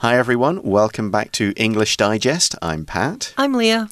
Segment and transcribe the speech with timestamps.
[0.00, 0.62] Hi, everyone.
[0.62, 2.54] Welcome back to English Digest.
[2.62, 3.34] I'm Pat.
[3.36, 3.88] I'm Leah.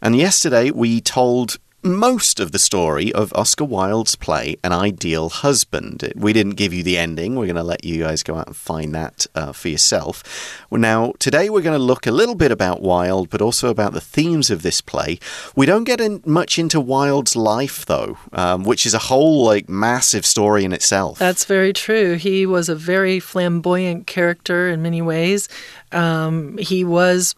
[0.00, 6.12] And yesterday we told most of the story of Oscar Wilde's play, An Ideal Husband.
[6.14, 7.36] We didn't give you the ending.
[7.36, 10.22] We're going to let you guys go out and find that uh, for yourself.
[10.68, 13.92] Well, now, today we're going to look a little bit about Wilde, but also about
[13.94, 15.18] the themes of this play.
[15.56, 19.68] We don't get in much into Wilde's life, though, um, which is a whole, like,
[19.68, 21.18] massive story in itself.
[21.18, 22.14] That's very true.
[22.16, 25.48] He was a very flamboyant character in many ways.
[25.92, 27.34] Um, he was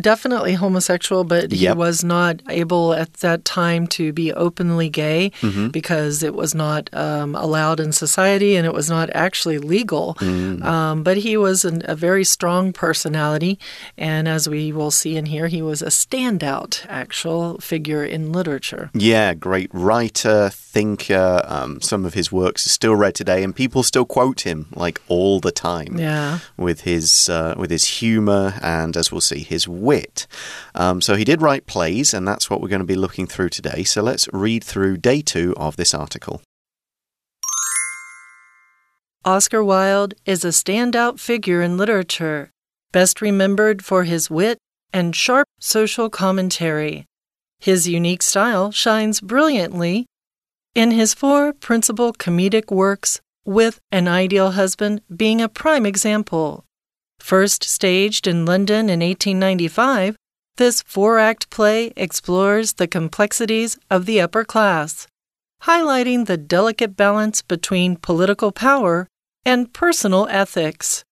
[0.00, 1.76] definitely homosexual, but he Yep.
[1.76, 5.68] was not able at that time to be openly gay Mm-hmm.
[5.68, 10.14] because it was not um, allowed in society and it was not actually legal.
[10.20, 10.62] Mm.
[10.64, 13.58] Um, but he was an, a very strong personality,
[13.98, 18.90] and as we will see in here, he was a standout actual figure in literature.
[18.94, 21.42] Yeah, great writer, thinker.
[21.44, 25.00] Um, some of his works are still read today, and people still quote him like
[25.08, 25.98] all the time.
[25.98, 26.38] Yeah.
[26.56, 30.26] with his uh, with his humor and, as we'll see, his wit.
[30.74, 33.48] Um, so he did write plays, and that's what we're going to be looking through
[33.50, 33.63] today.
[33.84, 36.42] So let's read through day two of this article.
[39.24, 42.50] Oscar Wilde is a standout figure in literature,
[42.92, 44.58] best remembered for his wit
[44.92, 47.06] and sharp social commentary.
[47.58, 50.06] His unique style shines brilliantly
[50.74, 56.64] in his four principal comedic works, with An Ideal Husband being a prime example.
[57.18, 60.16] First staged in London in 1895,
[60.56, 65.06] this four act play explores the complexities of the upper class,
[65.62, 69.08] highlighting the delicate balance between political power
[69.44, 71.04] and personal ethics.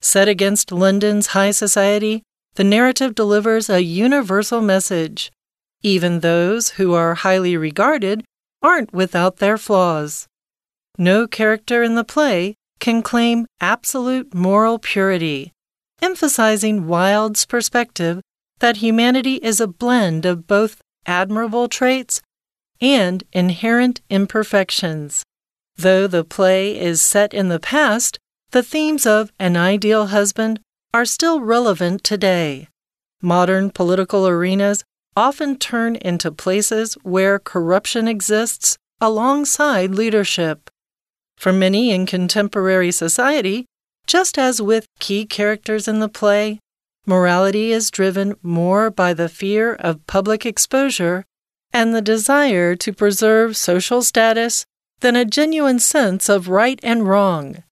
[0.00, 2.22] Set against London's high society,
[2.54, 5.30] the narrative delivers a universal message.
[5.82, 8.24] Even those who are highly regarded
[8.62, 10.26] aren't without their flaws.
[10.98, 15.52] No character in the play can claim absolute moral purity,
[16.02, 18.20] emphasizing Wilde's perspective
[18.60, 22.22] that humanity is a blend of both admirable traits
[22.80, 25.24] and inherent imperfections.
[25.76, 28.18] Though the play is set in the past,
[28.52, 30.60] the themes of an ideal husband
[30.92, 32.68] are still relevant today.
[33.22, 34.84] Modern political arenas
[35.16, 40.70] often turn into places where corruption exists alongside leadership.
[41.36, 43.66] For many in contemporary society,
[44.06, 46.58] just as with key characters in the play,
[47.06, 51.24] morality is driven more by the fear of public exposure
[51.72, 54.64] and the desire to preserve social status
[55.00, 57.62] than a genuine sense of right and wrong.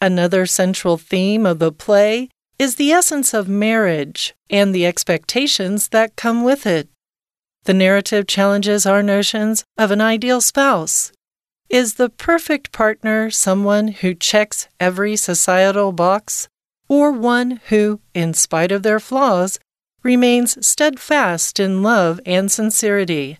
[0.00, 2.28] Another central theme of the play
[2.58, 6.88] is the essence of marriage and the expectations that come with it.
[7.64, 11.12] The narrative challenges our notions of an ideal spouse.
[11.68, 16.48] Is the perfect partner someone who checks every societal box,
[16.88, 19.58] or one who, in spite of their flaws,
[20.02, 23.38] remains steadfast in love and sincerity?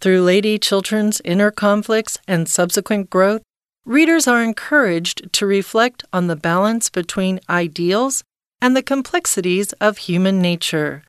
[0.00, 3.42] Through Lady Chiltern's inner conflicts and subsequent growth,
[3.86, 8.22] readers are encouraged to reflect on the balance between ideals
[8.60, 11.04] and the complexities of human nature.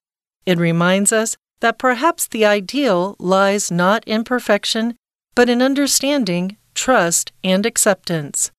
[0.45, 4.95] It reminds us that perhaps the ideal lies not in perfection,
[5.35, 8.51] but in understanding, trust, and acceptance.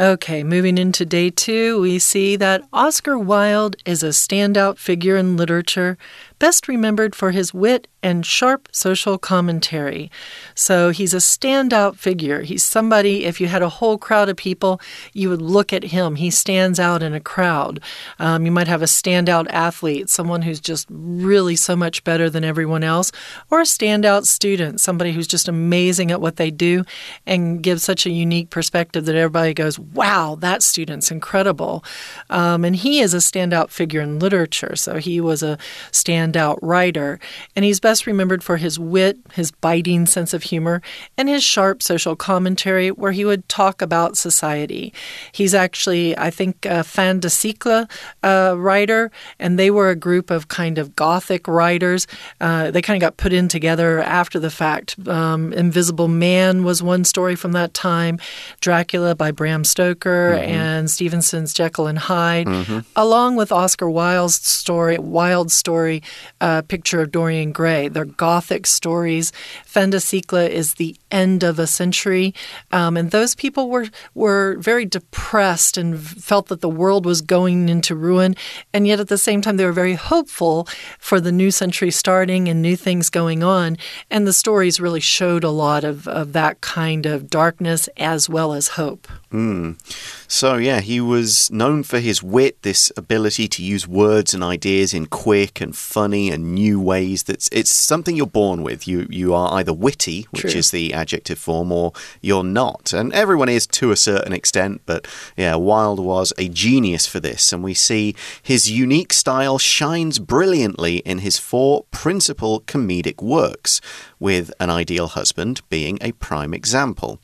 [0.00, 5.36] Okay, moving into day two, we see that Oscar Wilde is a standout figure in
[5.36, 5.98] literature,
[6.38, 10.10] best remembered for his wit and sharp social commentary.
[10.54, 12.42] So he's a standout figure.
[12.42, 14.80] He's somebody, if you had a whole crowd of people,
[15.12, 16.14] you would look at him.
[16.14, 17.80] He stands out in a crowd.
[18.20, 22.44] Um, you might have a standout athlete, someone who's just really so much better than
[22.44, 23.10] everyone else,
[23.50, 26.84] or a standout student, somebody who's just amazing at what they do
[27.26, 31.84] and gives such a unique perspective that everybody goes, wow, that student's incredible.
[32.30, 34.76] Um, and he is a standout figure in literature.
[34.76, 35.58] So he was a
[35.90, 36.27] standout
[36.62, 37.18] writer.
[37.54, 40.82] And he's best remembered for his wit, his biting sense of humor,
[41.16, 44.92] and his sharp social commentary, where he would talk about society.
[45.32, 47.90] He's actually, I think, a fin de siècle
[48.22, 52.06] uh, writer, and they were a group of kind of gothic writers.
[52.40, 54.96] Uh, they kind of got put in together after the fact.
[55.08, 58.18] Um, Invisible Man was one story from that time,
[58.60, 62.48] Dracula by Bram Stoker, and Stevenson's Jekyll and Hyde,
[62.96, 66.02] along with Oscar Wilde's story, Wilde's story,
[66.40, 67.88] uh, Picture of Dorian Gray.
[67.88, 69.32] They're gothic stories.
[69.64, 72.34] Fin de siècle is the end of a century,
[72.72, 77.68] um, and those people were were very depressed and felt that the world was going
[77.68, 78.34] into ruin,
[78.72, 80.68] and yet at the same time they were very hopeful
[80.98, 83.76] for the new century starting and new things going on.
[84.10, 88.52] And the stories really showed a lot of, of that kind of darkness as well
[88.52, 89.08] as hope.
[89.32, 89.76] Mm.
[90.26, 94.94] So, yeah, he was known for his wit, this ability to use words and ideas
[94.94, 97.24] in quick and funny and new ways.
[97.24, 98.88] That's it's something you're born with.
[98.88, 100.50] You you are either witty, which True.
[100.52, 102.92] is the adjective form, or you're not.
[102.92, 105.06] And everyone is to a certain extent, but
[105.36, 110.98] yeah, Wilde was a genius for this, and we see his unique style shines brilliantly
[110.98, 113.80] in his four principal comedic works,
[114.20, 117.20] with An Ideal Husband being a prime example.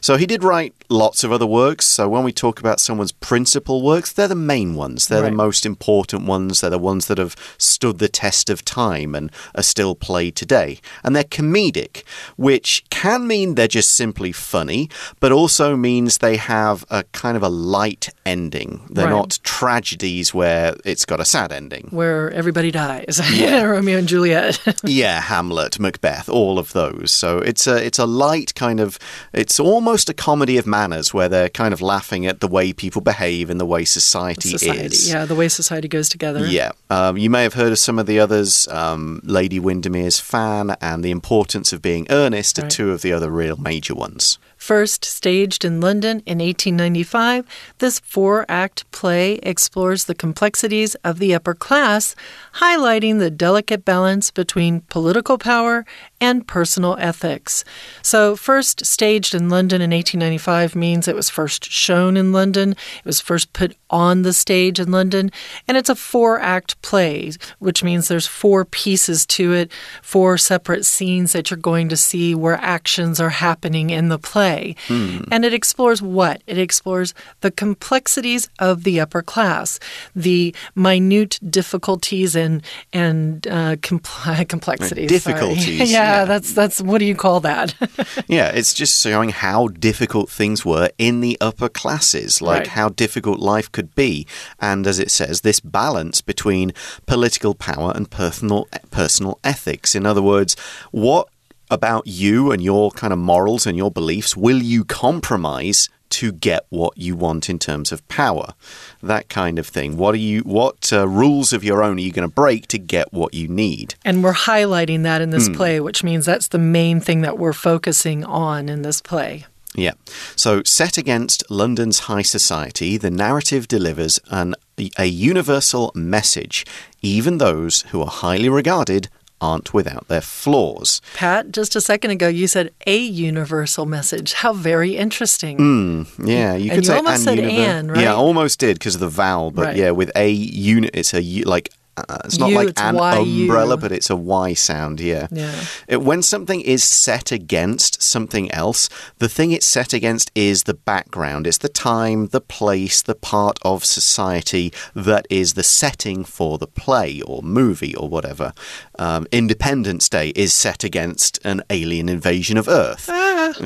[0.00, 1.86] So he did write lots of other works.
[1.86, 5.08] So when we talk about someone's principal works, they're the main ones.
[5.08, 5.30] They're Right.
[5.30, 6.60] the most important ones.
[6.60, 10.80] They're the ones that have stood the test of time and are still played today.
[11.04, 12.02] And they're comedic,
[12.36, 14.88] which can mean they're just simply funny,
[15.20, 18.80] but also means they have a kind of a light ending.
[18.90, 19.10] They're Right.
[19.12, 21.88] not tragedies where it's got a sad ending.
[21.90, 23.20] Where everybody dies.
[23.38, 23.62] Yeah.
[23.62, 24.58] Romeo and Juliet.
[24.84, 27.10] yeah, Hamlet, Macbeth, all of those.
[27.12, 28.98] So it's a it's a light kind of
[29.32, 33.02] it's almost a comedy of manners where they're kind of laughing at the way people
[33.02, 34.84] behave and the way society, society.
[34.84, 35.10] is.
[35.10, 36.46] Yeah, the way society goes together.
[36.46, 36.72] Yeah.
[36.90, 38.68] Um, you may have heard of some of the others.
[38.68, 42.70] Um, Lady Windermere's Fan and The Importance of Being Earnest are Right.
[42.70, 44.38] two of the other real major ones.
[44.68, 47.46] First staged in London in 1895,
[47.78, 52.14] this four act play explores the complexities of the upper class,
[52.56, 55.86] highlighting the delicate balance between political power
[56.20, 57.64] and personal ethics.
[58.02, 63.06] So, first staged in London in 1895 means it was first shown in London, it
[63.06, 65.30] was first put on the stage in London,
[65.66, 69.72] and it's a four act play, which means there's four pieces to it,
[70.02, 74.57] four separate scenes that you're going to see where actions are happening in the play.
[74.88, 76.42] And it explores what?
[76.46, 79.78] It explores the complexities of the upper class,
[80.16, 82.62] the minute difficulties and
[82.92, 85.08] and uh, compl- complexities.
[85.08, 86.24] difficulties, yeah, yeah.
[86.24, 87.74] that's that's what do you call that?
[88.28, 92.66] Yeah, it's just showing how difficult things were in the upper classes, like Right.
[92.78, 94.26] how difficult life could be.
[94.60, 96.72] And as it says, this balance between
[97.06, 99.94] political power and personal personal ethics.
[99.94, 100.56] In other words,
[100.90, 101.28] what
[101.70, 106.64] about you and your kind of morals and your beliefs will you compromise to get
[106.70, 108.54] what you want in terms of power?
[109.02, 109.96] That kind of thing.
[109.96, 112.78] What are you what uh, rules of your own are you going to break to
[112.78, 113.94] get what you need?
[114.04, 117.52] and we're highlighting that in this play, which means that's the main thing that we're
[117.52, 119.44] focusing on in this play.
[119.74, 119.92] Yeah.
[120.34, 124.54] So, set against London's high society, the narrative delivers an,
[124.98, 126.64] a universal message.
[127.02, 129.08] Even those who are highly regarded
[129.40, 131.00] aren't without their flaws.
[131.14, 134.32] Pat, just a second ago, you said a universal message.
[134.34, 136.06] How very interesting.
[136.24, 138.00] Yeah, you And could you say almost said "and," right?
[138.02, 139.76] Yeah, almost did because of the vowel, but Right.
[139.76, 141.70] yeah, with a unit, it's a like.
[142.08, 143.42] Uh, it's not U, like it's an Y-U.
[143.42, 145.26] umbrella, but it's a Y sound, yeah.
[145.32, 145.52] Yeah.
[145.88, 148.88] It- when something is set against something else,
[149.18, 151.44] the thing it's set against is the background.
[151.48, 156.68] It's the time, the place, the part of society that is the setting for the
[156.68, 158.52] play or movie or whatever.
[158.98, 163.10] Um, Independence Day is set against an alien invasion of Earth.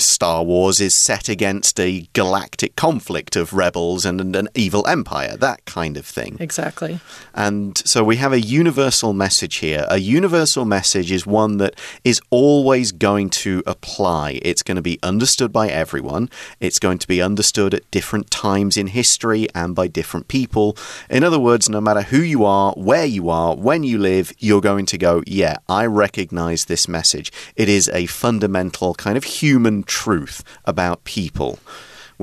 [0.01, 5.37] Star Wars is set against a galactic conflict of rebels and, and an evil empire,
[5.39, 6.37] that kind of thing.
[6.39, 7.01] Exactly.
[7.35, 9.87] And so we have a universal message here.
[9.89, 11.75] A universal message is one that
[12.05, 14.41] is always going to apply.
[14.43, 16.29] It's going to be understood by everyone.
[16.61, 20.77] It's going to be understood at different times in history and by different people.
[21.09, 24.61] In other words, no matter who you are, where you are, when you live, you're
[24.61, 27.33] going to go, yeah, I recognize this message.
[27.57, 31.59] It is a fundamental kind of human truth about people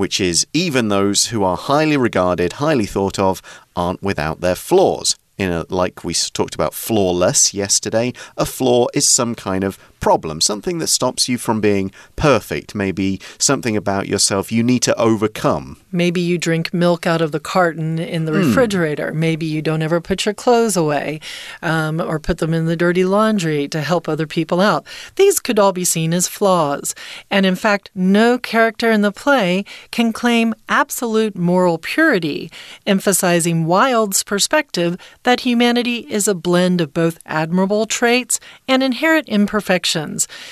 [0.00, 3.42] which is even those who are highly regarded, highly thought of,
[3.76, 5.14] aren't without their flaws.
[5.36, 10.40] In a, like we talked about flawless yesterday, a flaw is some kind of problem,
[10.40, 15.76] something that stops you from being perfect, maybe something about yourself you need to overcome.
[15.92, 19.12] Maybe you drink milk out of the carton in the refrigerator.
[19.12, 21.20] Maybe you don't ever put your clothes away
[21.62, 24.86] um, or put them in the dirty laundry to help other people out.
[25.16, 26.94] These could all be seen as flaws.
[27.30, 32.50] And in fact, no character in the play can claim absolute moral purity,
[32.86, 39.89] emphasizing Wilde's perspective that humanity is a blend of both admirable traits and inherent imperfections.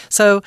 [0.08, 0.42] So,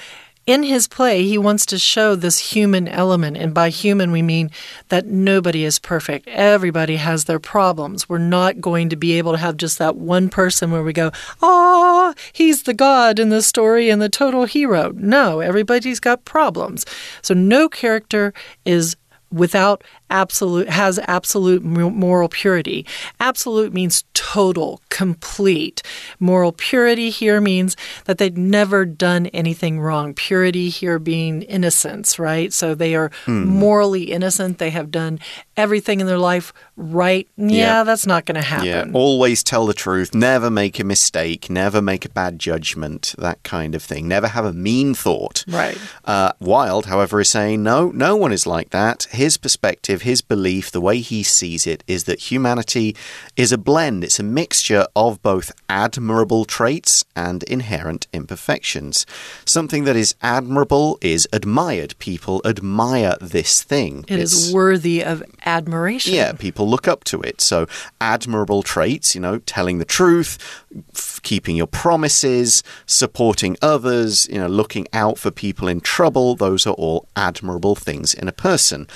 [0.48, 3.38] in his play, he wants to show this human element.
[3.38, 4.50] And by human, we mean
[4.90, 6.28] that nobody is perfect.
[6.28, 8.10] Everybody has their problems.
[8.10, 11.12] We're not going to be able to have just that one person where we go,
[11.44, 14.92] oh, he's the God in the story and the total hero.
[14.96, 16.86] No, everybody's got problems.
[17.22, 18.34] So no character
[18.66, 18.96] is
[19.32, 22.86] without absolute has absolute moral purity.
[23.20, 25.82] Absolute means total, complete.
[26.20, 27.76] Moral purity here means
[28.06, 30.14] that they've never done anything wrong.
[30.14, 32.54] Purity here being innocence, right?
[32.54, 33.46] So they are mm.
[33.46, 34.58] morally innocent.
[34.58, 35.20] They have done
[35.58, 37.28] everything in their life right.
[37.38, 37.84] Yeah, yeah.
[37.84, 38.68] that's not going to happen.
[38.68, 43.42] Yeah, always tell the truth, never make a mistake, never make a bad judgment, that
[43.44, 44.08] kind of thing.
[44.08, 45.46] Never have a mean thought.
[45.48, 45.78] Right.
[46.06, 49.08] Uh, Wilde, however, is saying no, no one is like that.
[49.12, 52.96] His perspective, his belief, the way he sees it, is that humanity
[53.36, 59.06] is a blend, it's a mixture of both admirable traits and inherent imperfections.
[59.46, 61.96] Something that is admirable is admired.
[62.00, 64.06] People admire this thing.
[64.08, 66.14] It it's, is worthy of admiration.
[66.14, 67.42] Yeah, people look up to it.
[67.42, 67.68] So,
[68.00, 70.38] admirable traits, you know, telling the truth,
[71.24, 76.74] keeping your promises, supporting others, you know, looking out for people in trouble, those are
[76.74, 78.88] all admirable things in a person.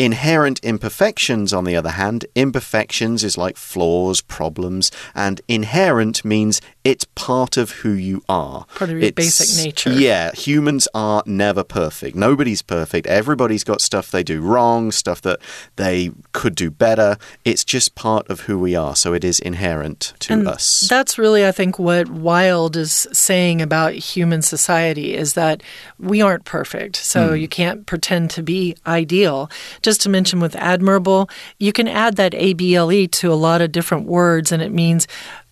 [0.00, 7.04] Inherent imperfections, on the other hand, imperfections is like flaws, problems, and inherent means it's
[7.04, 8.64] part of who you are.
[8.76, 9.92] Part of your it's, basic nature.
[9.92, 12.16] Yeah, humans are never perfect.
[12.16, 13.06] Nobody's perfect.
[13.08, 15.38] Everybody's got stuff they do wrong, stuff that
[15.76, 17.18] they could do better.
[17.44, 20.80] It's just part of who we are, so it is inherent to and us.
[20.88, 25.62] That's really, I think, what Wilde is saying about human society is that
[25.98, 27.40] we aren't perfect, so mm.
[27.42, 29.50] you can't pretend to be ideal.
[29.82, 31.28] Just to mention with admirable,
[31.58, 35.06] you can add that ABLE to a lot of different words, and it means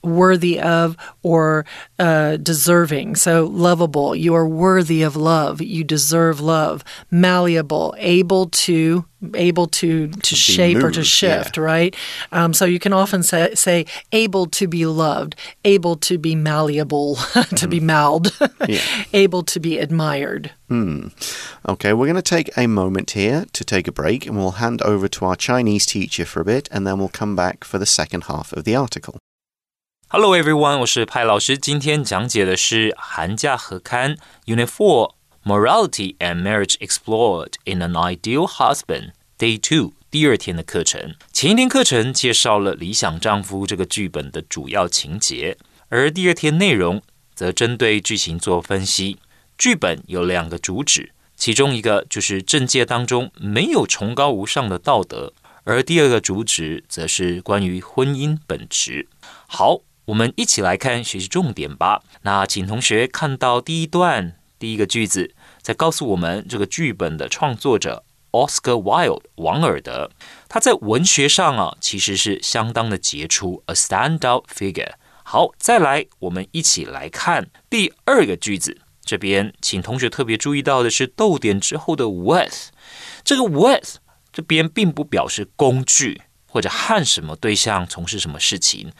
[0.08, 1.64] worthy of or
[1.98, 3.16] uh, deserving.
[3.16, 5.60] So, lovable, you are worthy of love.
[5.60, 6.84] You deserve love.
[7.10, 11.62] Malleable, able to able to to shape moved, or to shift yeah.
[11.62, 11.96] right
[12.30, 15.34] um, so you can often say, say able to be loved
[15.64, 17.70] able to be malleable to mm.
[17.70, 18.38] be mauled
[18.68, 18.80] yeah.
[19.12, 21.08] able to be admired hmm.
[21.68, 24.80] okay we're going to take a moment here to take a break and we'll hand
[24.82, 27.86] over to our chinese teacher for a bit and then we'll come back for the
[27.86, 29.18] second half of the article
[30.10, 31.58] Hello everyone，我是派老师。
[31.58, 35.12] 今天讲解的是寒假合刊 Unit Four
[35.44, 41.14] Morality and Marriage Explored in an Ideal Husband Day Two 第二天的课程。
[41.30, 45.58] 前一天课程介绍了《理想丈夫》这个剧本的主要情节，
[45.90, 47.02] 而第二天内容
[47.34, 49.18] 则针对剧情做分析。
[49.58, 55.34] 剧本有两个主旨，其中一个就是政界当中没有崇高无上的道德，
[55.64, 59.06] 而第二个主旨则是关于婚姻本质。
[59.46, 59.82] 好。
[60.08, 62.02] 我们一起来看学习重点吧。
[62.22, 70.10] 那请同学看到第一段第一个句子，再告诉我们这个剧本的创作者 Oscar Wilde 王尔德，
[70.48, 74.92] 他在文学上啊其实是相当的杰出，a standout figure。
[75.22, 82.70] 好，再来我们一起来看第二个句子，这边请同学特别注意到的是逗点之后的 with，
[83.22, 83.96] 这个 with
[84.32, 88.92] 这边并不表示工具或者和什么对象从事什么事情。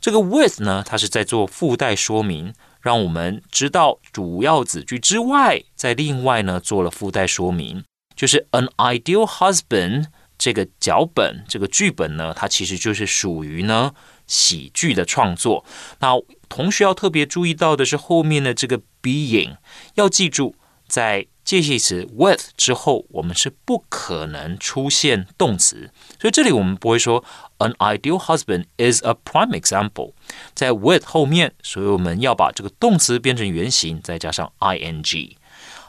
[0.00, 7.84] 这个 with 呢，它是在做附带说明，让我们知道主要子句之外，在另外呢做了附带说明，
[8.16, 10.06] 就是 an ideal husband
[10.38, 13.92] 这个脚本这个剧本呢，它其实就是属于呢
[14.26, 15.64] 喜剧的创作。
[15.98, 16.14] 那
[16.48, 19.56] 同学要特别注意到的是后面的这个 being，
[19.94, 20.56] 要记住
[20.88, 21.26] 在。
[21.50, 25.90] 介系词 with 之后，我们是不可能出现动词，
[26.20, 27.24] 所以这里我们不会说
[27.58, 30.12] an ideal husband is a prime example，
[30.54, 35.34] 在 with 后面，所以我们要把这个动词变成原形，再加上 ing。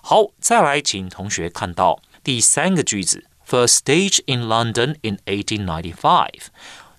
[0.01, 6.29] 好，再来，请同学看到第三个句子，first stage in London in 1895。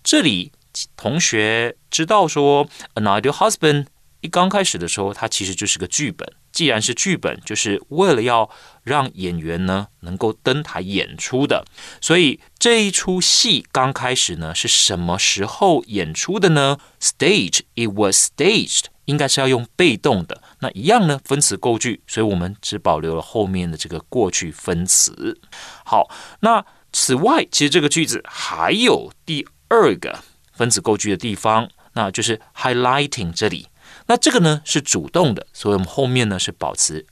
[0.04, 0.52] 这里
[0.97, 3.87] 同学知道说 an ideal husband
[4.21, 6.33] 一刚开始的时候，它其实就是个剧本。
[6.52, 8.50] 既然是剧本，就是为了要
[8.85, 11.64] 让演员呢能够登台演出的，
[12.00, 20.42] 所以这一出戏刚开始呢是什么时候演出的呢？Stage it was staged，应该是要用被动的。
[20.61, 25.40] 那一样呢，分词构句，所以我们只保留了后面的这个过去分词。
[25.85, 26.09] 好，
[26.40, 33.66] 那此外，其实这个句子还有第二个分词构句的地方，那就是 highlighting 这里。
[34.12, 37.07] 那这个呢是主动的，所以我们后面呢是保持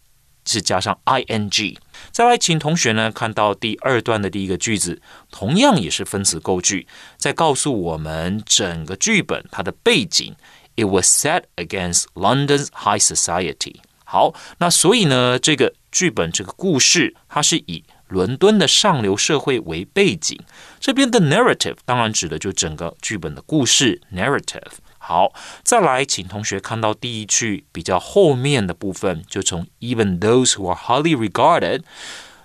[0.44, 1.78] 是加上 ing。
[2.12, 10.36] 再来，请同学呢看到第二段的第一个句子，同样也是分词构句，在告诉我们整个剧本它的背景。
[10.76, 13.76] It was set against London's high society。
[14.04, 20.38] 好，那所以呢，这个剧本这个故事，它是以伦敦的上流社会为背景。
[20.78, 24.72] 这边的 narrative 当然指的就整个剧本的故事 narrative。
[25.02, 25.32] 好，
[25.64, 31.82] 再来，请同学看到第一句比较后面的部分，就从 even those who are highly regarded，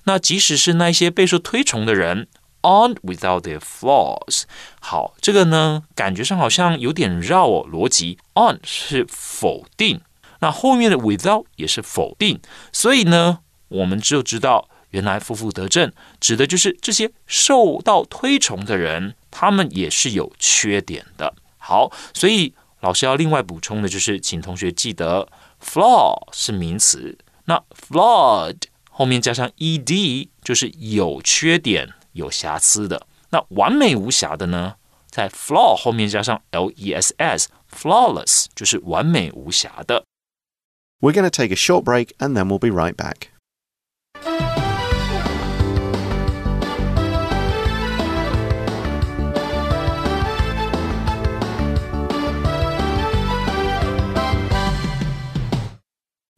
[0.06, 2.28] 那即使是那些备受推崇的人
[2.62, 4.44] ，aren't without their flaws。
[4.80, 10.00] 好，这个呢，感觉上好像有点绕哦，逻辑 on 是否定，
[10.40, 12.40] 那后面的 without 也是否定，
[12.72, 21.36] 所以呢，我们就知道，原来负负得正指的就是这些受到推崇的人，他们也是有缺点的。
[21.67, 25.27] 好，所以老师要另外补充的就是，请同学记得
[25.60, 28.57] ，flaw 是名词，那 flawed
[28.91, 33.07] 后面加上 ed 就是有缺点、有瑕疵的。
[33.31, 34.75] 那完美无瑕的呢，
[35.10, 40.05] 在 flaw 后面加上 less，flawless 就是完美无瑕的。
[41.01, 43.29] We're going to take a short break and then we'll be right back.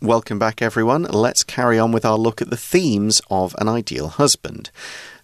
[0.01, 1.05] Welcome back, everyone.
[1.05, 4.69] Let's carry on with our look at the themes of an ideal husband.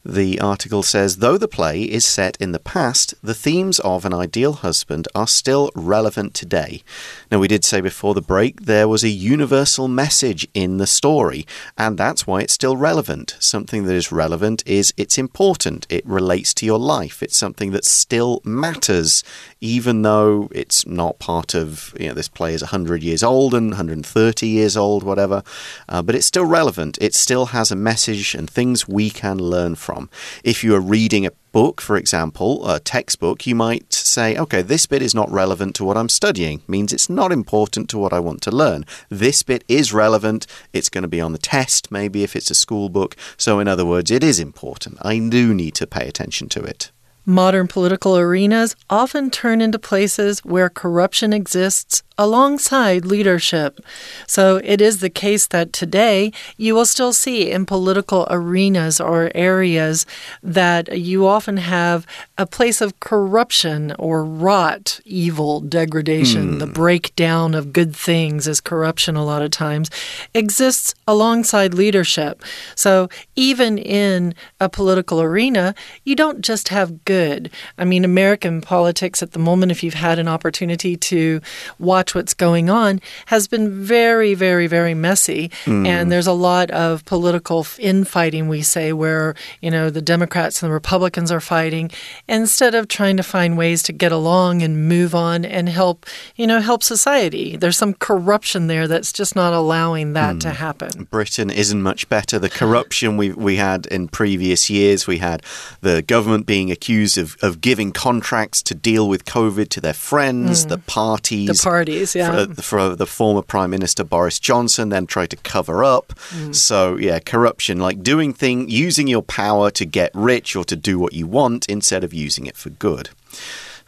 [0.05, 4.13] The article says though the play is set in the past, the themes of an
[4.13, 6.83] ideal husband are still relevant today.
[7.31, 11.47] Now, we did say before the break there was a universal message in the story,
[11.77, 13.37] and that's why it's still relevant.
[13.39, 17.85] Something that is relevant is it's important, it relates to your life, it's something that
[17.85, 19.23] still matters,
[19.61, 23.69] even though it's not part of, you know, this play is 100 years old and
[23.69, 25.43] 130 years old, whatever,
[25.87, 26.97] uh, but it's still relevant.
[26.99, 30.09] It still has a message and things we can learn from from.
[30.43, 34.87] If you are reading a book, for example, a textbook, you might say, okay, this
[34.87, 38.19] bit is not relevant to what I'm studying, means it's not important to what I
[38.19, 38.85] want to learn.
[39.09, 42.55] This bit is relevant, it's going to be on the test, maybe if it's a
[42.55, 43.15] school book.
[43.37, 44.97] So, in other words, it is important.
[45.01, 46.91] I do need to pay attention to it.
[47.25, 53.79] Modern political arenas often turn into places where corruption exists alongside leadership.
[54.27, 59.31] So it is the case that today you will still see in political arenas or
[59.33, 60.05] areas
[60.41, 62.05] that you often have
[62.37, 66.59] a place of corruption or rot, evil, degradation, mm.
[66.59, 69.89] the breakdown of good things is corruption a lot of times,
[70.33, 72.43] exists alongside leadership.
[72.75, 77.49] So even in a political arena, you don't just have good.
[77.77, 81.41] I mean, American politics at the moment, if you've had an opportunity to
[81.79, 85.49] watch watch what's going on has been very, very, very messy.
[85.63, 85.87] Mm.
[85.87, 90.69] And there's a lot of political infighting, we say, where, you know, the Democrats and
[90.69, 91.91] the Republicans are fighting
[92.27, 96.45] instead of trying to find ways to get along and move on and help, you
[96.45, 97.55] know, help society.
[97.55, 100.39] There's some corruption there that's just not allowing that mm.
[100.41, 101.07] to happen.
[101.09, 102.37] Britain isn't much better.
[102.37, 105.41] The corruption we, we had in previous years, we had
[105.79, 110.65] the government being accused of, of giving contracts to deal with COVID to their friends,
[110.65, 110.69] mm.
[110.69, 111.47] the parties.
[111.47, 112.45] The parties yeah.
[112.45, 116.13] For, for, the former Prime Minister Boris Johnson, then tried to cover up.
[116.29, 116.53] Mm.
[116.55, 120.99] So, yeah, corruption, like doing thing, using your power to get rich or to do
[120.99, 123.09] what you want instead of using it for good.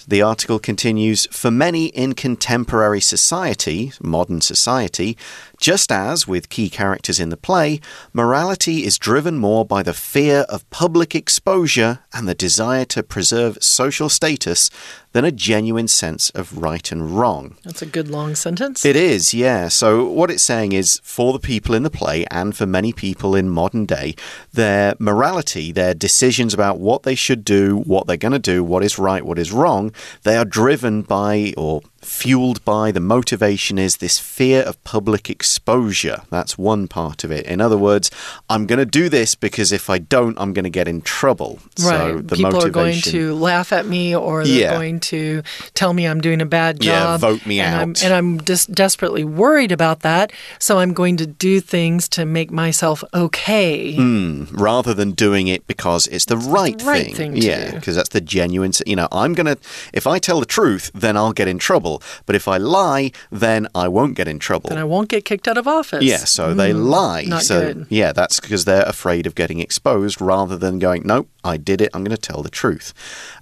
[0.08, 5.18] The article continues For many in contemporary society, modern society,
[5.60, 7.80] just as with key characters in the play,
[8.13, 13.58] morality is driven more by the fear of public exposure and the desire to preserve
[13.62, 14.70] social status
[15.15, 17.56] than a genuine sense of right and wrong.
[17.63, 18.84] That's a good long sentence.
[18.84, 19.70] It is, yeah.
[19.70, 23.34] So, what it's saying is for the people in the play and for many people
[23.34, 24.15] in modern day,
[24.52, 28.84] their morality, their decisions about what they should do, what they're going to do, what
[28.84, 33.98] is right, what is wrong, they are driven by or fueled by, the motivation is
[33.98, 36.22] this fear of public exposure.
[36.30, 37.46] That's one part of it.
[37.46, 38.12] In other words,
[38.50, 41.60] I'm going to do this because if I don't, I'm going to get in trouble.
[41.82, 41.98] Right.
[41.98, 44.74] So the People motivation, are going to laugh at me or they're yeah.
[44.74, 45.41] going to
[45.74, 46.86] tell me I'm doing a bad job.
[46.86, 47.82] Yeah, vote me and out.
[47.82, 50.32] I'm, and I'm just desperately worried about that.
[50.60, 53.96] So I'm going to do things to make myself okay.
[53.96, 57.34] Mm, rather than doing it because it's the right, the right thing.
[57.34, 59.58] thing yeah, because that's the genuine, you know, I'm going to,
[59.94, 62.23] if I tell the truth, then I'll get in trouble trouble.
[62.25, 64.69] But if I lie, then I won't get in trouble.
[64.69, 66.03] Then I won't get kicked out of office.
[66.03, 67.23] Yeah, so mm, they lie.
[67.27, 67.88] Not so good.
[67.89, 71.91] yeah, that's because they're afraid of getting exposed rather than going, nope, I did it,
[71.93, 72.93] I'm going to tell the truth.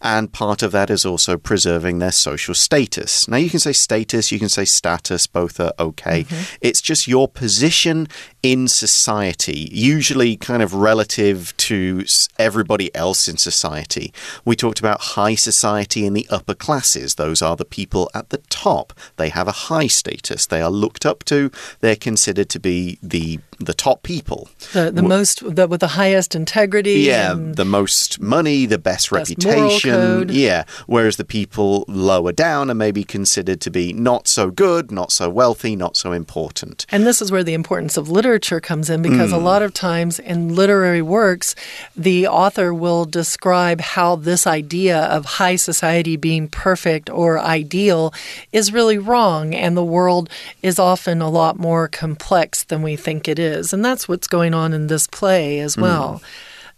[0.01, 3.27] And part of that is also preserving their social status.
[3.27, 6.23] Now, you can say status, you can say status, both are okay.
[6.23, 6.57] Mm -hmm.
[6.61, 8.07] It's just your position
[8.41, 12.03] in society, usually kind of relative to
[12.37, 14.11] everybody else in society.
[14.43, 18.39] We talked about high society and the upper classes, those are the people at the
[18.49, 18.93] top.
[19.17, 20.45] They have a high status.
[20.45, 21.51] They are looked up to.
[21.81, 24.49] They're considered to be the the top people.
[24.73, 27.01] The, the most, the, with the highest integrity.
[27.01, 30.29] Yeah, the most money, the best, Best reputation.
[30.29, 35.11] Yeah, whereas the people lower down are maybe considered to be not so good, not
[35.11, 36.85] so wealthy, not so important.
[36.89, 39.35] And this is where the importance of literature comes in because Mm.
[39.35, 41.55] a lot of times in literary works,
[41.95, 48.13] the author will describe how this idea of high society being perfect or ideal
[48.51, 50.29] is really wrong, and the world
[50.61, 53.73] is often a lot more complex than we think it is.
[53.73, 55.81] And that's what's going on in this play as hmm.
[55.81, 56.21] well.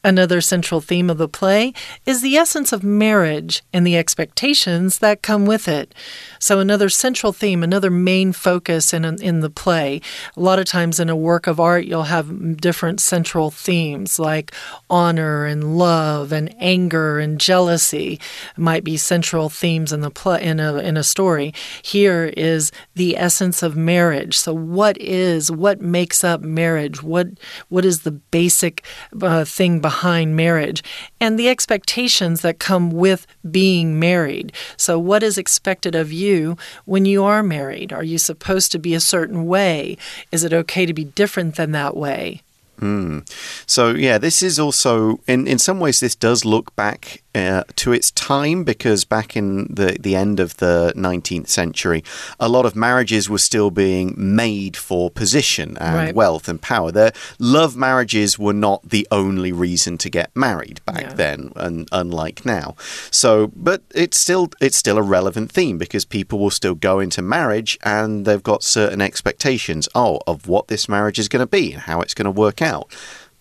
[0.06, 1.74] Another central theme of the play
[2.06, 5.96] is the essence of marriage and the expectations that come with it.
[6.38, 10.02] So, another central theme, another main focus in, in the play.
[10.38, 14.54] A lot of times in a work of art, you'll have different central themes like
[14.92, 18.20] honor and love and anger and jealousy
[18.56, 21.52] might be central themes in the play in a in a story.
[21.82, 24.38] Here is the essence of marriage.
[24.38, 27.02] So, what is what makes up marriage?
[27.02, 27.30] What
[27.70, 28.86] what is the basic
[29.20, 30.84] uh, thing behind marriage
[31.20, 34.52] and the expectations that come with being married.
[34.78, 37.94] So, what is expected of you when you are married?
[37.94, 39.98] Are you supposed to be a certain way?
[40.32, 42.42] Is it okay to be different than that way?
[42.80, 43.20] Hmm.
[43.66, 47.92] So yeah, this is also in in some ways this does look back uh, to
[47.92, 52.04] its time because back in the the end of the 19th century,
[52.40, 56.16] a lot of marriages were still being made for position and Right.
[56.16, 56.92] wealth and power.
[56.92, 61.14] Their love marriages were not the only reason to get married back Yeah.
[61.14, 62.76] then, and unlike now.
[63.12, 67.22] So, but it's still it's still a relevant theme because people will still go into
[67.22, 69.90] marriage and they've got certain expectations.
[69.94, 72.62] Oh, of what this marriage is going to be and how it's going to work
[72.62, 72.88] out.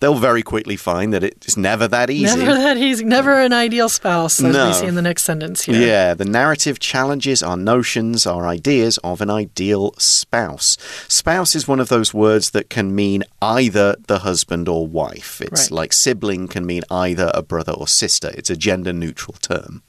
[0.05, 2.37] They'll very quickly find that it's never that easy.
[2.37, 3.03] Never that easy.
[3.03, 4.67] Never an ideal spouse, as No.
[4.67, 5.81] we see in the next sentence here.
[5.81, 10.77] Yeah, the narrative challenges our notions, our ideas of an ideal spouse.
[11.07, 15.41] Spouse is one of those words that can mean either the husband or wife.
[15.41, 15.71] It's Right.
[15.71, 18.31] like sibling can mean either a brother or sister.
[18.37, 19.81] It's a gender neutral term.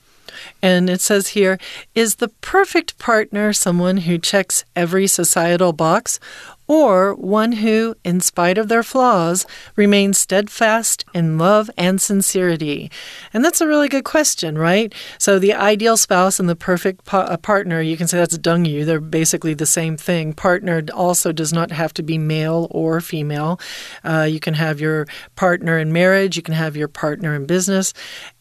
[0.63, 1.59] And it says here
[1.95, 6.19] is the perfect partner someone who checks every societal box
[6.67, 12.91] or one who, in spite of their flaws, remains steadfast in love and sincerity?
[13.33, 14.95] And that's a really good question, right?
[15.19, 18.65] So, the ideal spouse and the perfect pa- uh, partner, you can say that's dung
[18.65, 18.85] you.
[18.85, 20.33] They're basically the same thing.
[20.33, 23.61] Partner also does not have to be male or female.
[24.05, 27.93] Uh, you can have your partner in marriage, you can have your partner in business.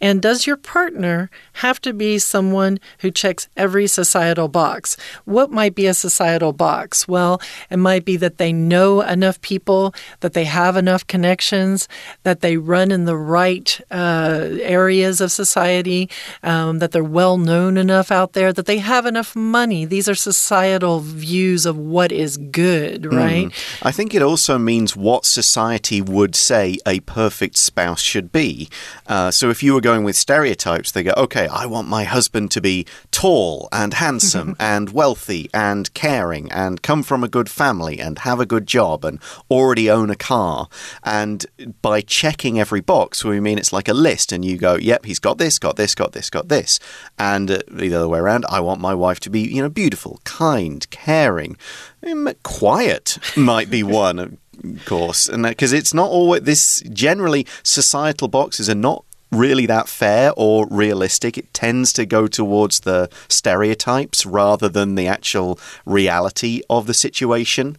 [0.02, 4.98] And does your partner have to be someone who checks every societal box?
[5.26, 7.08] What might be a societal box?
[7.08, 11.88] Well, it might be that they know enough people, that they have enough connections,
[12.24, 16.10] that they run in the right uh, areas of society,
[16.44, 19.86] um, that they're well known enough out there, that they have enough money.
[19.86, 23.52] These are societal views of what is good, right?
[23.82, 28.70] I think it also means what society would say a perfect spouse should be.
[29.08, 32.52] Uh, so if you were going with stereotypes, they go, okay, I want my husband
[32.52, 38.00] to be tall and handsome and wealthy and caring and come from a good family
[38.06, 40.68] and have a good job and already own a car.
[41.04, 41.46] And
[41.82, 45.20] by checking every box, we mean it's like a list, and you go, yep, he's
[45.20, 46.80] got this, got this, got this, got this.
[47.18, 50.22] And uh, the other way around, I want my wife to be, you know, beautiful,
[50.24, 51.58] kind, caring,
[52.06, 54.38] um, quiet might be one, of
[54.86, 56.82] course, and because it's not always this.
[56.92, 61.38] Generally, societal boxes are not really that fair or realistic.
[61.38, 67.78] It tends to go towards the stereotypes rather than the actual reality of the situation.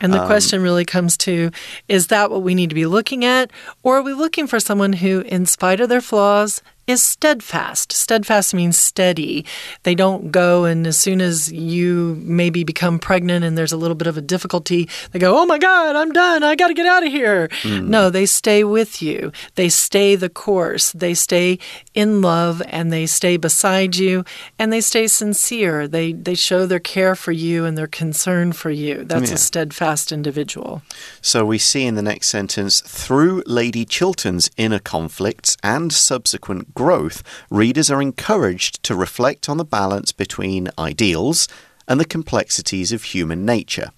[0.00, 1.50] And the um, question really comes to
[1.86, 3.50] is that what we need to be looking at?
[3.82, 7.92] Or are we looking for someone who, in spite of their flaws, is steadfast?
[7.92, 9.44] Steadfast means steady.
[9.84, 13.94] They don't go and as soon as you maybe become pregnant and there's a little
[13.94, 16.42] bit of a difficulty, they go, Oh my God, I'm done.
[16.42, 17.48] I got to get out of here.
[17.62, 17.88] Hmm.
[17.90, 19.32] No, they stay with you.
[19.54, 20.92] They stay the course.
[20.92, 21.58] They stay
[21.94, 24.24] in love and they stay beside you
[24.58, 25.86] and they stay sincere.
[25.86, 29.04] They, they show their care for you and their concern for you.
[29.04, 29.34] That's Yeah.
[29.36, 30.82] a steadfast individual.
[31.22, 37.22] So we see in the next sentence through Lady Chiltern's inner conflicts and subsequent growth,
[37.50, 41.46] readers are encouraged to reflect on the balance between ideals
[41.86, 43.90] and the complexities of human nature.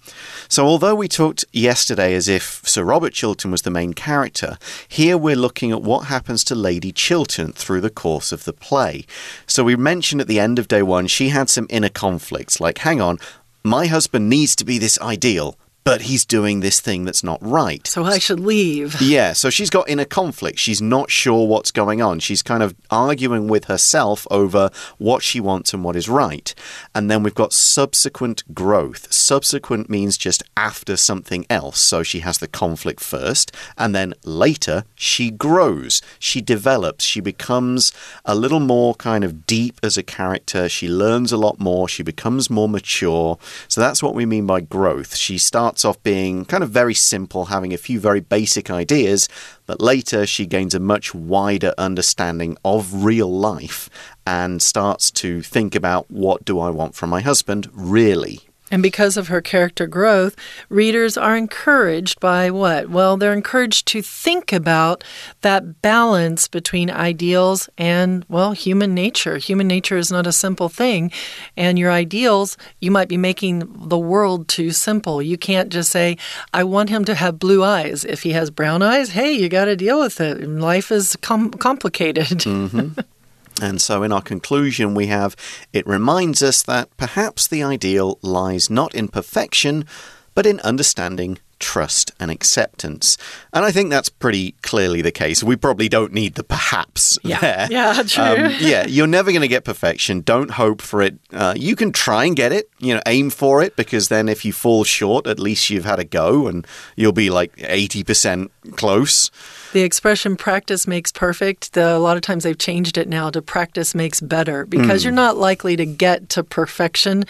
[0.49, 5.17] So, although we talked yesterday as if Sir Robert Chiltern was the main character, here
[5.17, 9.05] we're looking at what happens to Lady Chiltern through the course of the play.
[9.47, 12.79] So, we mentioned at the end of day one she had some inner conflicts, like,
[12.79, 13.17] hang on,
[13.63, 17.85] my husband needs to be this ideal, but he's doing this thing that's not right.
[17.87, 19.01] So I should leave.
[19.01, 20.59] Yeah, so she's got inner conflict.
[20.59, 22.19] She's not sure what's going on.
[22.19, 26.53] She's kind of arguing with herself over what she wants and what is right.
[26.95, 29.11] And then we've got subsequent growth.
[29.11, 31.79] Subsequent means just after something else.
[31.79, 36.01] So she has the conflict first, and then later she grows.
[36.19, 37.03] She develops.
[37.03, 37.91] She becomes
[38.25, 40.69] a little more kind of deep as a character.
[40.69, 41.87] She learns a lot more.
[41.89, 43.37] She becomes more mature.
[43.67, 45.15] So that's what we mean by growth.
[45.15, 49.27] She starts starts off being kind of very simple, having a few very basic ideas,
[49.65, 53.89] but later she gains a much wider understanding of real life
[54.23, 58.41] and starts to think about what do I want from my husband, really.
[58.73, 60.35] And because of her character growth,
[60.67, 62.89] readers are encouraged by what?
[62.89, 65.03] Well, they're encouraged to think about
[65.41, 69.37] that balance between ideals and, well, human nature.
[69.37, 71.11] Human nature is not a simple thing.
[71.55, 73.59] And your ideals, you might be making
[73.89, 75.21] the world too simple.
[75.21, 76.17] You can't just say,
[76.51, 78.03] I want him to have blue eyes.
[78.03, 80.41] If he has brown eyes, hey, you got to deal with it.
[80.49, 82.43] Life is com complicated.
[82.47, 83.05] Mm -hmm.
[83.61, 85.35] And so, in our conclusion, we have
[85.71, 89.85] it reminds us that perhaps the ideal lies not in perfection,
[90.33, 93.17] but in understanding trust and acceptance.
[93.53, 95.41] And I think that's pretty clearly the case.
[95.41, 97.39] We probably don't need the perhaps yeah.
[97.39, 97.67] there.
[97.73, 98.23] Yeah, true.
[98.23, 100.21] Um, yeah, you're never going to get perfection.
[100.21, 101.17] Don't hope for it.
[101.31, 104.43] Uh, you can try and get it, you know, aim for it, because then if
[104.43, 109.31] you fall short, at least you've had a go and you'll be like 80% close.
[109.73, 113.41] The expression practice makes perfect, the, a lot of times they've changed it now to
[113.41, 115.05] practice makes better because mm.
[115.05, 117.23] you're not likely to get to perfection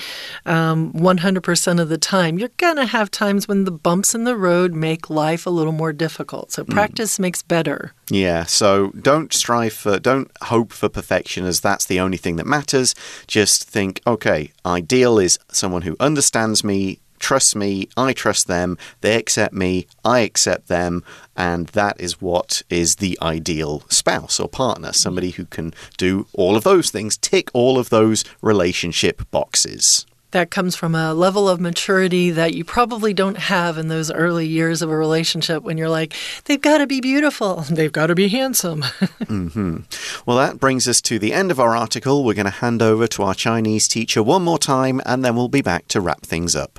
[0.46, 2.38] um, 100% of the time.
[2.38, 5.94] You're going to have times when the bumps the road make life a little more
[5.94, 6.52] difficult.
[6.52, 6.72] So hmm.
[6.72, 7.22] practice mm.
[7.22, 7.94] makes better.
[8.10, 12.46] Yeah, so don't strive for, don't hope for perfection as that's the only thing that
[12.46, 12.96] matters.
[13.28, 19.16] Just think, okay, ideal is someone who understands me, trust me, I trust them, they
[19.16, 21.04] accept me, I accept them,
[21.38, 26.58] and that is what is the ideal spouse or partner somebody who can do all
[26.58, 31.59] of those things, tick all of those relationship boxes that comes from a level of
[31.59, 35.89] maturity that you probably don't have in those early years of a relationship when you're
[35.89, 38.83] like, they've got to be beautiful, they've got to be handsome.
[39.27, 39.83] mm -hmm.
[40.27, 42.23] Well, that brings us to the end of our article.
[42.23, 45.49] We're going to hand over to our Chinese teacher one more time, and then we'll
[45.49, 46.79] be back to wrap things up.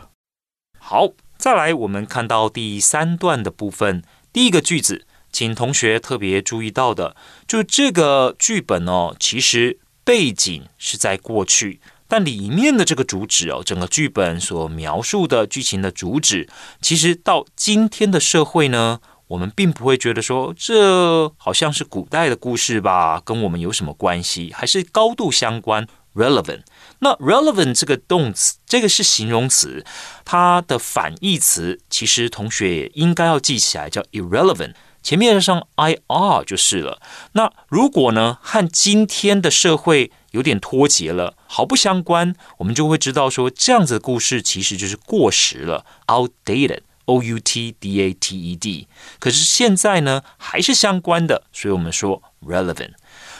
[0.77, 7.15] 好，再来，我们看到第三段的部分，第一个句子，请同学特别注意到的，
[7.47, 11.79] 就这个剧本哦，其实背景是在过去，
[12.14, 16.48] 但里面的这个主旨哦，整个剧本所描述的剧情的主旨，
[16.80, 24.52] 其实到今天的社会呢，我们并不会觉得说这好像是古代的故事吧，跟我们有什么关系？
[24.54, 26.60] 还是高度相关，relevant。
[27.00, 29.84] 那 relevant 这个动词，这个是形容词，
[30.24, 37.02] 它的反义词其实同学也应该要记起来，叫 irrelevant，前面上 ir 就是了。
[37.32, 48.88] 那如果呢和今天的社会有点脱节了，毫不相关，我们就会知道说这样子的故事其实就是过时了，outdated，o u t d a t e d。
[49.18, 52.94] 可是现在呢还是相关的，所以我们说 relevant。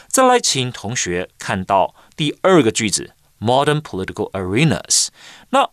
[0.08, 3.12] 再来，请同学看到第二个句子。
[3.40, 5.08] modern political arenas。
[5.50, 5.68] 那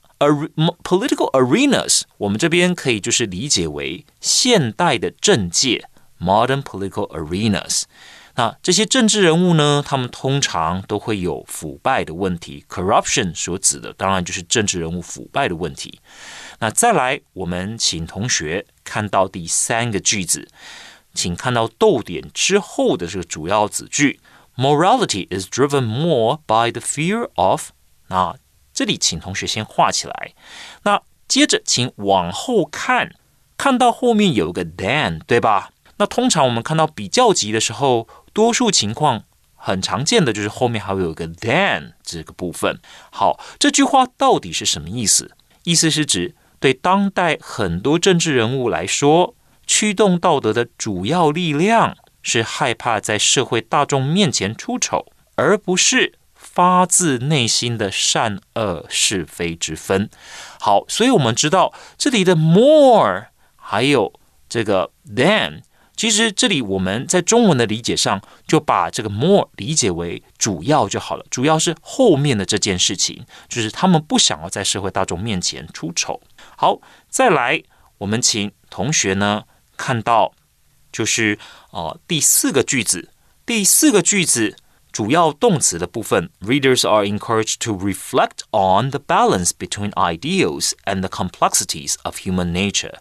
[0.84, 5.88] political arenas，我们这边可以就是理解为现代的政界
[6.19, 7.84] modern political arenas。
[8.41, 15.99] 那这些政治人物呢，他们通常都会有腐败的问题，corruption 所指的当然就是政治人物腐败的问题。
[16.58, 20.47] 那再来，我们请同学看到第三个句子，
[21.13, 24.19] 请看到逗点之后的这个主要子句。
[24.58, 27.69] Morality is driven more by the fear of。
[28.08, 28.36] 那
[28.73, 30.34] 这里请同学先画起来。
[30.82, 33.13] 那接着请往后看，
[33.56, 35.69] 看到后面有个 than，对吧？
[36.01, 42.79] 那通常我们看到比较级的时候，多数情况很常见的就是后面还会有个 than 这个部分。
[43.11, 45.29] 好，这句话到底是什么意思？
[45.65, 49.35] 意思是指对当代很多政治人物来说，
[49.67, 51.95] 驱动道德的主要力量。
[52.23, 60.07] 是害怕在社会大众面前出丑，而不是发自内心的善恶是非之分。
[60.59, 64.13] 好，所以我们知道这里的 more 还有
[64.47, 65.61] 这个 than，
[66.01, 76.19] 其实这里我们在中文的理解上就把这个 more 理解为主要就好了，主要是后面的这件事情，就是他们不想要在社会大众面前出丑。
[76.57, 77.61] 好，再来，
[77.99, 79.43] 我们请同学呢
[79.77, 80.33] 看到。
[80.91, 81.37] 就是
[81.69, 83.11] 哦，第四个句子，
[83.45, 84.57] 第四个句子
[84.91, 92.95] 主要动词的部分，readers are encouraged to reflect on the balance between ideals and the complexities of human nature。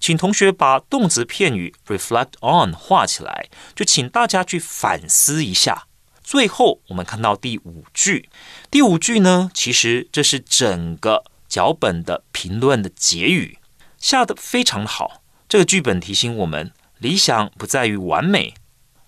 [0.00, 5.86] 请同学把动词片语 reflect on 画起来，就请大家去反思一下。
[6.24, 8.28] 最后，我们看到第五句，
[8.68, 13.58] 第五句呢，其实这是整个脚本的评论的结语，
[13.98, 15.22] 下的非常好。
[15.48, 18.54] 这个剧本提醒我们，理想不在于完美，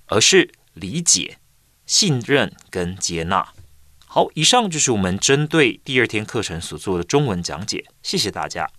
[0.06, 1.37] 而是理解。
[1.88, 3.48] 信任跟接纳。
[4.06, 8.70] 好，以上就是我们针对第二天课程所做的中文讲解，谢谢大家。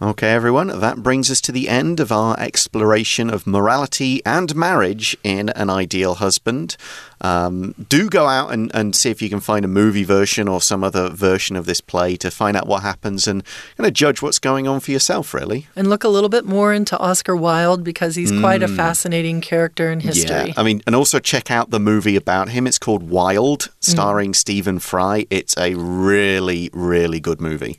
[0.00, 5.16] Okay, everyone, that brings us to the end of our exploration of morality and marriage
[5.24, 6.76] in An Ideal Husband.
[7.22, 10.60] Um, do go out and, and see if you can find a movie version or
[10.60, 13.42] some other version of this play to find out what happens and
[13.78, 15.66] kind of judge what's going on for yourself, really.
[15.74, 19.90] And look a little bit more into Oscar Wilde because he's quite a fascinating character
[19.90, 20.48] in history.
[20.48, 22.66] Yeah, I mean, and also check out the movie about him.
[22.66, 25.24] It's called Wilde, starring Stephen Fry.
[25.30, 27.78] It's a really, really good movie.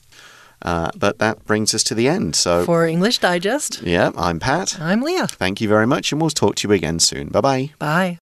[0.62, 2.36] Uh, but that brings us to the end.
[2.36, 4.80] So, For English Digest, yeah, I'm Pat.
[4.82, 5.28] I'm Leah.
[5.28, 7.30] Thank you very much, and we'll talk to you again soon.
[7.30, 7.72] Bye bye.
[7.80, 8.20] Bye.